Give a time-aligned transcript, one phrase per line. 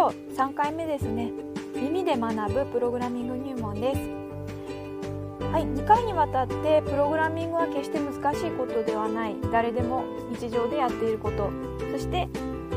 [0.00, 1.30] 今日3回目ですね。
[1.74, 4.00] 耳で学ぶプログラミング入門です。
[5.52, 9.36] はい2回にわたってプログラミングは決して難しいことではない。
[9.52, 11.50] 誰でも日常でやっていること。
[11.92, 12.30] そして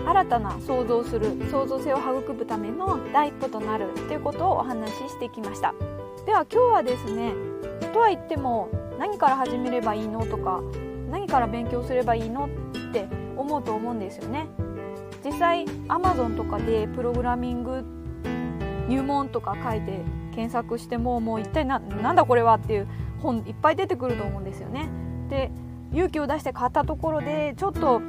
[0.06, 3.94] 新たな想像する創造性を育むための第一歩となる。
[4.10, 5.74] ということをお話ししてきました。
[6.26, 7.32] では今日はですね
[7.94, 8.68] とは言っても
[9.00, 10.62] 何から始めればいいのとか
[11.10, 12.50] 何から勉強すればいいの
[12.90, 14.46] って思うと思うんですよね。
[15.24, 17.84] 実際 Amazon とかでプログラミング
[18.88, 20.02] 入門とか書いて
[20.32, 22.88] 検索してももう一体ななんだこれはっていう
[23.20, 24.90] 本いっぱい出てくると思うんですよね。
[25.30, 25.52] で
[25.92, 28.02] 勇気を出して買ったところでちょっと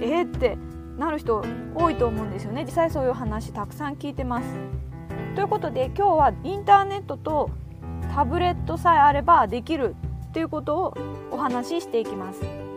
[0.00, 0.56] えー、って
[0.98, 4.48] なる人多いと思うんですよね実際そういう話たくさん聞いてます。
[5.34, 7.50] ということで今日はインターネットと
[8.14, 9.96] タブレットさえあればできる
[10.28, 10.94] っていうことを
[11.30, 12.71] お話ししていきます。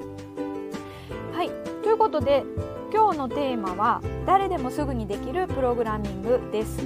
[1.95, 2.43] いということで
[2.93, 6.81] 今日のテーマは誰でもすぐにできるプログラミングです。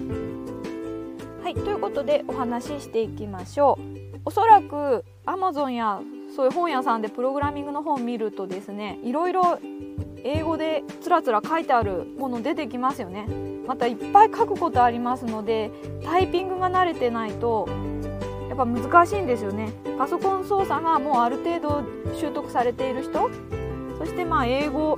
[1.43, 3.79] はいということでお話ししていきましょ
[4.16, 4.19] う。
[4.25, 5.99] おそらく Amazon や
[6.35, 9.57] そういう本屋さんでプログラミングの本を見るとですねいろいろ
[10.23, 13.25] 英語でつらつら書いてあるもの出てきますよね。
[13.66, 15.71] またいっぱい書くことありますので
[16.03, 17.67] タイピングが慣れてないと
[18.47, 19.73] やっぱ難しいんですよね。
[19.97, 21.83] パソコン操作がもうある程度
[22.16, 23.29] 習得されている人
[24.00, 24.97] そしてまあ英語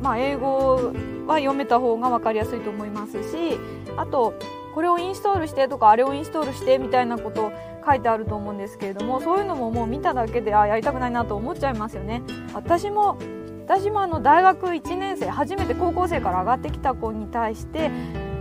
[0.00, 0.92] まあ、英語
[1.26, 3.58] は読めた方が分かりやすいと思いますし
[3.96, 4.34] あと
[4.74, 7.52] これをインストールしてとかあれをインストールしてみたいなこと
[7.86, 12.22] 書いてあると思うんですけれどもそういうのももう見ただけであやりたくないなと思っちゃいますよね。
[12.54, 13.18] 私も
[13.66, 17.90] 私もあの大学1年生初めて高校生から上がってきた子に対して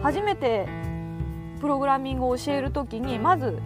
[0.01, 0.67] 初めて
[1.61, 3.59] プログラミングを教える時にまず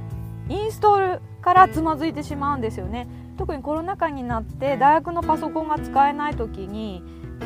[0.49, 3.07] インストールからつまずいてしまうんですよね。
[3.37, 7.03] 特にコロナ禍になって大学のパソコンが使えない時に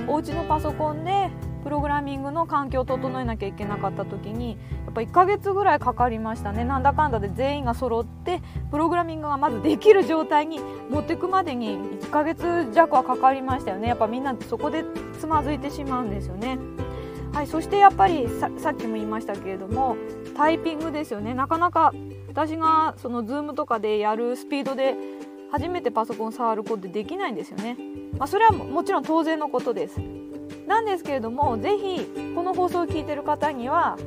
[0.08, 1.31] お家のパソコンで
[1.64, 4.52] プログラミングの環境を整えなきゃいけなかった時に
[4.86, 6.64] やっぱ1ヶ月ぐらいかかりましたね。
[6.64, 13.88] なんだかんだで全員が揃ってプログラミングがまずできる状態に持っていくまでに1ヶ月弱はかかりましたよね。
[13.88, 14.86] やっぱみんなそこで
[15.20, 16.60] つまずいてしまうんですよね。
[17.33, 19.95] はい、そしてやっぱりさっきも言いましたけれども
[20.36, 21.33] タイピングですよね。
[21.33, 21.94] なかなか
[22.37, 24.93] 私がその Zoom とかでやるスピードで
[25.52, 27.75] 初めてパソコン触ることできないんですよね。
[28.20, 29.99] まあ、それはもちろん当然のことです。
[30.67, 32.05] なんですけれどもぜひ
[32.36, 33.97] この放送を聞いてる方には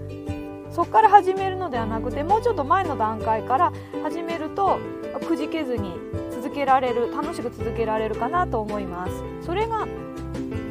[0.70, 3.72] そこから始めるのではなくてもうちょっと前の段階から
[4.04, 4.78] 始めると
[5.26, 5.94] くじけずに
[6.30, 9.24] 続けられる楽しく続けられるかなと思います。
[9.44, 9.88] それが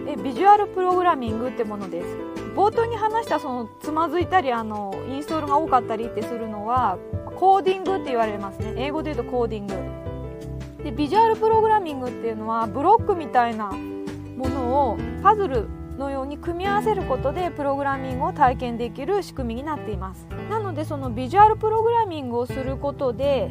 [0.08, 2.08] えビジュアルプログラミングってものです。
[2.56, 6.98] 冒頭に話したそのつまずいたりあのインストールが多かったりってするのは
[7.40, 8.74] コーディングって言われますね。
[8.76, 10.84] 英語で言うとコーディング。
[10.84, 20.28] でビジュアルプログラミングっていうのはブロックみたいなものをパズルのように組み合わせることでプログラミングを体験できる仕組みになっています。
[20.50, 23.50] なのでそのビジュアルプログラミングをすることで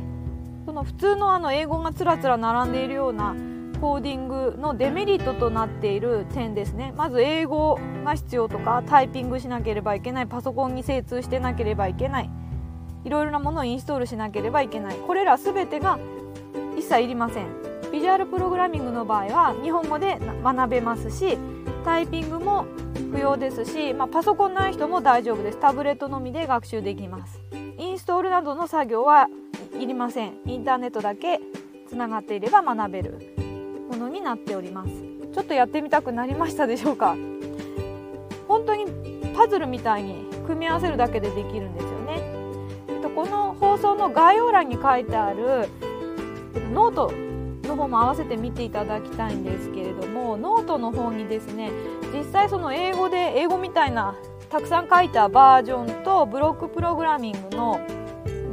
[0.66, 3.34] その普通のあの英語がつらつら並んでいるような
[3.80, 6.92] コーディングのデメリットとなっている点ですね。
[6.94, 12.30] まず英語が必要とかタイピングしなければいけないパソコンに精通してなければいけない。
[13.08, 14.96] いろいろなものをインストールしなければいけない。
[14.96, 15.98] これら全てが
[16.76, 17.46] 一切いりません。
[17.90, 21.38] ビジュアルプログラミングの場合は日本語で学べますし
[21.86, 22.66] タイピングも
[23.10, 25.58] 不要ですし、まあ、パソコンない人も大丈夫です。
[25.58, 27.40] タブレットのみで学習できます。
[27.78, 29.26] インストールなどの作業は
[29.80, 30.34] いりません。
[30.44, 31.40] インターネットだけ
[31.88, 33.34] つながっていれば学べる。
[33.90, 34.90] ものになっております。
[35.32, 37.16] ちょっとやってみたくなりましたでしょうか？
[38.46, 38.84] 本当に
[39.34, 42.37] パズルみたいに組み合わせるだけでできるんですよね。
[43.18, 45.68] この放送の概要欄に書いてある
[46.72, 47.12] ノート
[47.68, 51.72] の方も合わせて見ていただきたいんですけれどもノートの方にですね
[52.14, 54.14] 実際その英語で英語みたいな
[54.50, 57.80] たくさん書いたバージョンとブロックプログラミングの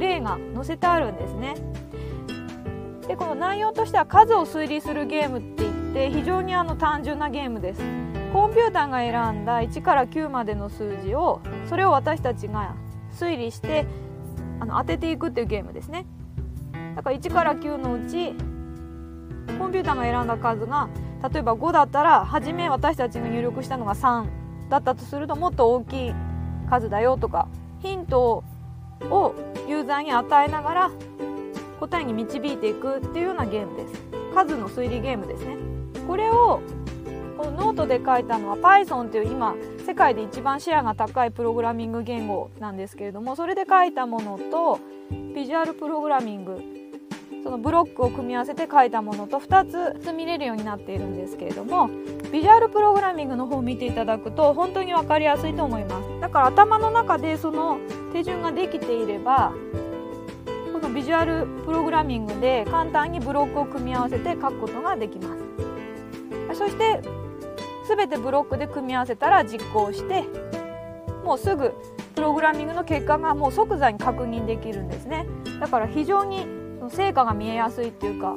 [0.00, 1.54] 例が載せてあるんですね。
[3.06, 7.80] でこの内容としては数を推理するゲームって言って非常にあの単純なゲームです。
[8.32, 12.74] コンピューターが選んだ1から9までの数字をそれを私たちが
[13.12, 13.86] 推理して
[14.60, 16.06] あの当てていくっていうゲームですね。
[16.94, 18.34] だから1から9のうち
[19.58, 20.88] コンピューターが選んだ数が
[21.32, 24.26] 例えば5だったら初め私たちが入力したのが3
[24.68, 26.14] だったとするともっと大きい
[26.68, 27.48] 数だよとか
[27.80, 28.42] ヒント
[29.02, 29.34] を
[29.68, 30.90] ユーザーに与えながら
[31.80, 34.02] 答えに導いていくっていうようなゲームです
[34.34, 35.56] 数の推理ゲームですね
[36.06, 36.60] これを
[37.36, 39.54] このノートで書いたのは Python っていう今
[39.86, 44.80] 世界で一番シェアが高いプログラミング言語なんですけれどもそれで書いたものと
[45.32, 46.60] ビジュアルプログラミング
[47.44, 51.88] そのブロックを組み合わせて書いたものと2つ見れるようになっているんですけれども
[52.32, 56.20] ビジュアルプログラミングの方を見ていただくと本当に分かりやすいと思います。
[56.20, 57.78] だから頭の中でその
[58.12, 59.52] 手順ができていれば
[60.72, 65.36] このビジュアルプログラミングで簡単にブロックを組み合わせて書くことができま
[66.52, 66.58] す。
[66.58, 67.00] そして
[67.88, 70.24] 全てブロックで組み合わせたら実行して
[71.24, 71.72] もうすぐ
[72.14, 75.26] プログラミングの結果がもう即座に確認できるんですね
[75.60, 76.46] だから非常に
[76.90, 78.36] 成果が見えやすいっていうか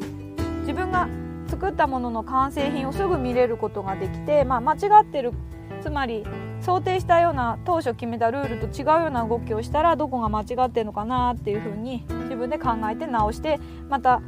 [0.61, 1.07] 自分が
[1.47, 5.33] 作ったものの完成品をすぐ見れることができて、まあ、間違ってる
[5.81, 6.23] つまり
[6.61, 14.21] 想定したような当初決めたルールと違うような動きをしたらどこが間違ってるのかなっていうふうに自分で考えて直してまた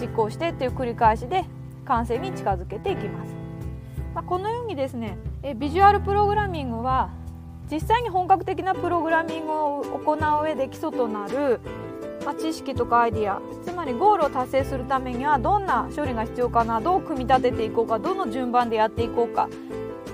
[0.00, 1.44] 実行してっていう繰り返しで
[1.84, 3.41] 完成に近づけていきます。
[4.14, 7.10] まあ、このようにですねえビジュアルプログラミングは
[7.70, 11.60] 実際に本格的なプログラミングを行う上で基礎となる
[12.24, 19.48] まあ、知識とかアイディアつまりゴールを達成するためにはどんな処理が必要かなどう組み立てていこうかどの順番でやっていこうか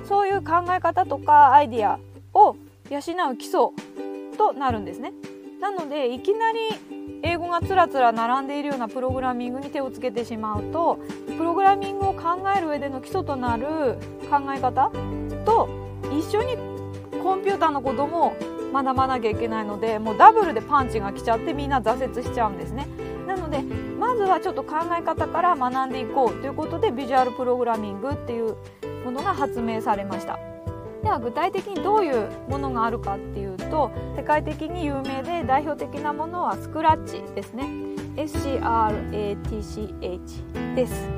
[0.09, 1.99] そういう考え方とかアイディア
[2.33, 2.56] を
[2.91, 2.99] 養
[3.31, 3.61] う基礎
[4.39, 5.12] となるんですね。
[5.60, 6.58] なのでいきなり
[7.22, 11.00] 英語がつらつら並んでいるようなプログラミングに手をつけてしまうと
[11.37, 13.96] プログラミングを考える上での基礎となる
[14.31, 14.90] 考え方
[15.44, 15.69] と
[16.12, 16.56] 一緒に
[17.22, 18.34] コンピューターのことも
[18.72, 22.87] 学ばなきゃいけないのでもうダブルでパンチが来ちゃってみんな挫折しちゃうんですね。
[23.26, 28.56] なのでまずはちょっと考え方から学んでいこうということでビジュアルプログラミングっていう
[29.04, 30.38] ものが発明されました。
[31.03, 37.67] では具体的にどういうものがあるかっていうと世界的に有名で代表的なものはスクラッチですね。
[38.17, 39.15] SCRATCH
[40.75, 41.09] です。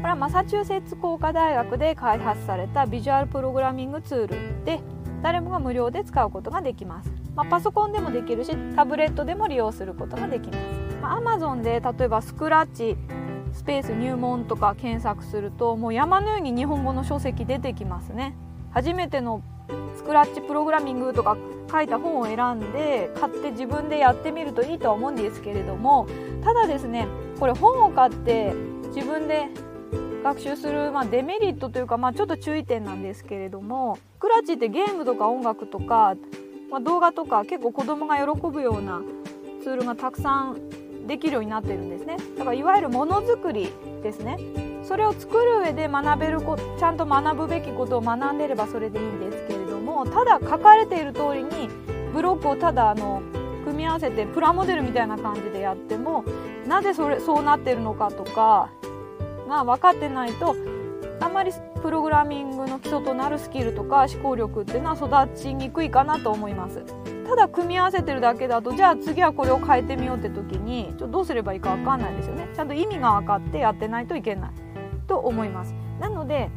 [0.00, 4.80] これはマサチューセッツ工科大学で開発されたビジュアルプログラミングツールで
[5.22, 10.58] 誰もが無料で使うことができます、まあ、パソコンでもできるしタブレットでも利用することができます、
[11.02, 12.96] まあ、Amazon で例えばスクラッチ
[13.52, 18.34] スペース入門とか検索するともう山のように日本語の書籍出てきますね。
[18.72, 19.42] 初めての
[19.96, 21.36] スクラッチプログラミングとか
[21.70, 26.06] 書いた本を選んで買って自分でやってみるといいとは思うんですけれども
[26.42, 27.06] ただですね
[27.38, 28.52] これ本を買って
[28.94, 29.48] 自分で
[30.22, 36.16] 学習する、まあ、デメリットというか、まあ、ちょっと注意点なんですけれどもスクラッチってゲームとか音楽とか、
[36.70, 39.00] まあ、動画とか結構子供が喜ぶような
[39.62, 42.16] ツールがたくさんできるようになってるんですね。
[42.38, 43.70] だからいわゆるものづくり
[44.02, 44.69] ですね。
[44.90, 51.68] それを作る上で学べるこちゃんと学ぶべきことを学んでればそれでいいんですけれどもただ書かれている通りに
[52.12, 53.22] ブロックをただあの
[53.64, 56.24] 組み合わせてプラモデルみたいな感じでやっても
[56.66, 58.72] なぜそれそうなってるのかとか
[59.48, 60.56] が分かってないと
[61.20, 66.82] あんまりプログラミングの基礎となるスキルとか思考力っていうのは育ちにくいかなと思います。
[67.28, 72.48] ただ組み合わせてるだけだとじゃあ次はこれを変えてみようって時にちょどうすればいいか分かんないですよね。
[72.52, 74.50] ちゃんと意味が分かってやってないといけない。
[75.10, 75.74] と思います。
[75.98, 76.50] なので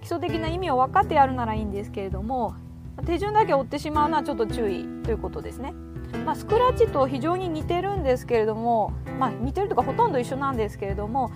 [0.00, 2.54] 基礎的な意味を分かってやるならいいんですけれども
[3.04, 5.74] 手順だけ追ってしまうのはちょっと注意ということですね。
[6.24, 11.30] まあ、スクラッチと非常に似てるんですけれども、まあ、似てるとかほとんど一緒なんですけれども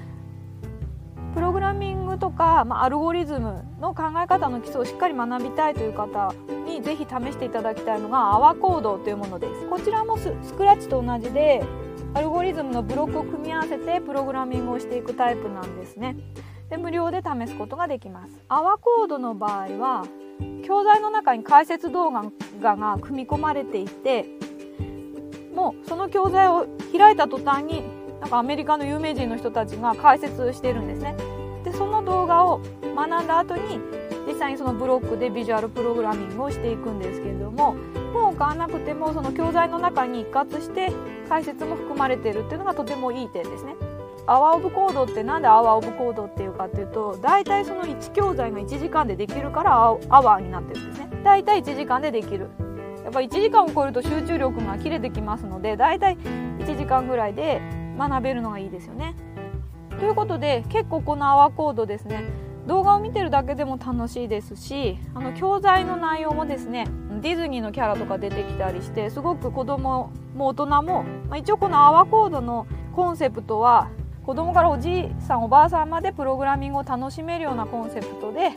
[1.35, 6.33] プログラミングとか、まあ、アルゴリズムの考え方の基礎をしっかり学びたいという方
[6.67, 9.69] にぜひ試していただきたいのがアワコードというものです。
[9.69, 11.65] こちらもスクラッチと同じで
[12.15, 16.17] アルゴリズムのブロックを組み合わせてプログラミングをしていくタイプなんですね
[16.71, 20.07] で無料で試すことができますアワコードの場合は
[20.65, 22.31] 教材の中に解説動画
[22.77, 24.27] が組み込まれていて
[25.55, 26.67] もうその教材を
[26.97, 27.83] 開いた途端に
[28.21, 31.15] なんかアメリカの有名人の人たちが解説してるんですね。
[31.63, 32.61] でその動画を
[32.97, 33.79] 学んだ後に
[34.27, 37.77] 実際にそのブロックでビジュアルプログラミングをしていくんですけれども
[38.13, 40.93] 本を買わなくてもその教材の中に一括して
[41.29, 43.75] 解説も含まれているっていうのがとてもいい点ですね。
[44.27, 52.49] アワーオブコードってなんでアワーオブコードっていうかっていうと大体その1教材が1時間でできるからアワーになってるんですね大体1時間でできる
[53.03, 57.61] やっぱ1時間を超えると集中力が切れてきますので大体1時間ぐらいで
[57.99, 59.15] 学べるのがいいですよね。
[59.99, 62.25] ということで結構このアワーコードですね
[62.67, 66.87] 動画を見てるだけでも楽しいですしあの教材の内容もですね
[67.21, 73.91] ディズニーのキャラとか出てきたりしてすごく子供も大人も、まあ、一応このアワコードのコンセプトは
[74.25, 78.53] 子供からおじいさんおばあさんまでプログラミングを楽しめるようなコンセプトで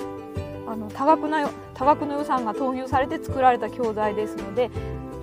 [0.67, 4.69] あの多額な多額の予算が投入されて作られた教材ですので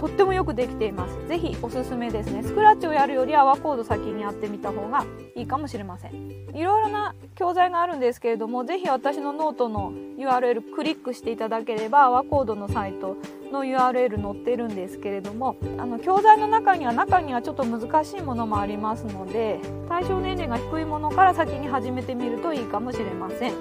[0.05, 1.29] とってもよくできています。
[1.29, 2.43] ぜひおすすめですね。
[2.43, 6.13] スクラッチをやるよりは Hour of Code 先にやってみた方がいいかもしれません。
[6.55, 13.17] いろいろな教材があるんですけれどもぜひ私のノートの URL クリックしていただければ Hour of Code のサイト
[13.51, 19.59] の URL 載ってるんですけれどもあの教材の中には中にはちょっと難しいものもありますので
[19.89, 23.53] 対象年齢が低いものから先に始めてみるといいかもしれません。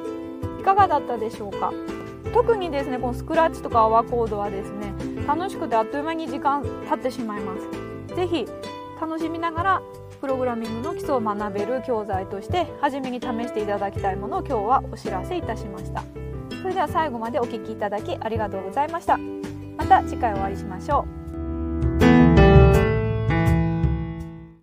[0.59, 1.71] いかがだったでしょうか？
[2.33, 4.92] 特にですねこのスクラッチとかワコードはですね
[5.27, 8.15] 楽しくてあっという間に時間経ってしまいます。
[8.15, 8.45] 是非
[8.99, 9.81] 楽しみながら
[10.21, 16.03] プログラミングの基礎を学べる教材として初めに試していただきたいものを今日はお知らせいたしました。
[16.61, 19.17] それでは最後までお聴きいただきありがとうございました。
[19.77, 21.22] また次回お会いしましょう。